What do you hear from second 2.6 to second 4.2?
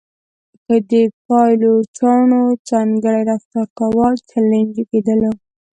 ځانګړی رفتار کاوه